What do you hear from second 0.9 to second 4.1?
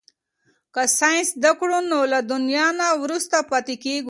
ساینس زده کړو نو له دنیا نه وروسته پاتې کیږو.